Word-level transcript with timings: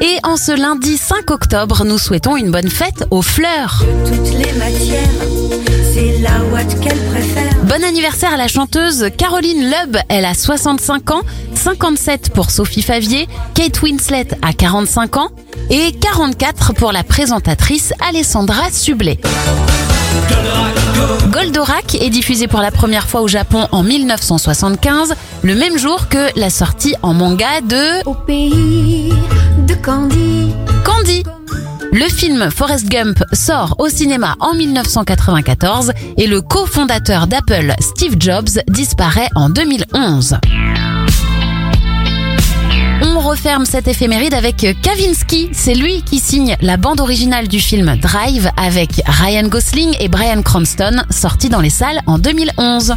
Et 0.00 0.18
en 0.24 0.36
ce 0.36 0.52
lundi 0.52 0.98
5 0.98 1.30
octobre, 1.30 1.84
nous 1.84 1.98
souhaitons 1.98 2.36
une 2.36 2.50
bonne 2.50 2.68
fête 2.68 3.06
aux 3.10 3.22
fleurs. 3.22 3.82
toutes 4.04 4.32
les 4.32 4.52
matières, 4.52 5.08
c'est 5.94 6.18
la 6.18 6.64
qu'elle 6.80 6.98
préfère. 7.06 7.54
Bon 7.64 7.82
anniversaire 7.82 8.34
à 8.34 8.36
la 8.36 8.48
chanteuse 8.48 9.10
Caroline 9.16 9.70
Lubb, 9.70 9.96
elle 10.08 10.26
a 10.26 10.34
65 10.34 11.10
ans, 11.12 11.22
57 11.54 12.30
pour 12.30 12.50
Sophie 12.50 12.82
Favier, 12.82 13.26
Kate 13.54 13.80
Winslet 13.82 14.28
a 14.42 14.52
45 14.52 15.16
ans 15.16 15.30
et 15.70 15.92
44 15.92 16.74
pour 16.74 16.92
la 16.92 17.02
présentatrice 17.02 17.92
Alessandra 18.06 18.70
Sublet. 18.70 19.18
Goldorak 21.30 21.96
est 21.96 22.10
diffusé 22.10 22.46
pour 22.46 22.60
la 22.60 22.70
première 22.70 23.08
fois 23.08 23.20
au 23.20 23.28
Japon 23.28 23.66
en 23.72 23.82
1975, 23.82 25.14
le 25.42 25.54
même 25.54 25.76
jour 25.76 26.08
que 26.08 26.38
la 26.38 26.50
sortie 26.50 26.94
en 27.02 27.14
manga 27.14 27.60
de 27.62 28.08
Au 28.08 28.14
pays 28.14 28.50
de 28.50 28.95
Candy. 29.86 30.52
Candy. 30.84 31.22
Le 31.92 32.08
film 32.08 32.50
Forrest 32.50 32.88
Gump 32.88 33.22
sort 33.32 33.76
au 33.78 33.88
cinéma 33.88 34.34
en 34.40 34.52
1994 34.52 35.92
et 36.16 36.26
le 36.26 36.40
cofondateur 36.40 37.28
d'Apple, 37.28 37.72
Steve 37.78 38.16
Jobs, 38.18 38.48
disparaît 38.66 39.28
en 39.36 39.48
2011. 39.48 40.38
On 43.02 43.20
referme 43.20 43.64
cette 43.64 43.86
éphéméride 43.86 44.34
avec 44.34 44.66
Kavinsky. 44.82 45.50
C'est 45.52 45.74
lui 45.74 46.02
qui 46.02 46.18
signe 46.18 46.56
la 46.62 46.76
bande 46.76 47.00
originale 47.00 47.46
du 47.46 47.60
film 47.60 47.94
Drive 47.94 48.50
avec 48.56 49.00
Ryan 49.06 49.46
Gosling 49.46 49.94
et 50.00 50.08
Brian 50.08 50.42
Cranston, 50.42 51.04
sorti 51.10 51.48
dans 51.48 51.60
les 51.60 51.70
salles 51.70 52.00
en 52.08 52.18
2011. 52.18 52.96